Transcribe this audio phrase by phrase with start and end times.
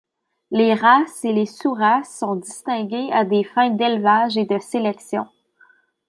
[0.49, 5.27] Les races et les sous-races sont distinguées à des fins d'élevage et de sélection.